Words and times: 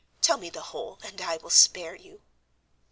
Tell 0.19 0.37
me 0.37 0.49
the 0.49 0.61
whole 0.63 0.97
and 1.03 1.21
I 1.21 1.37
will 1.37 1.51
spare 1.51 1.93
you." 1.95 2.23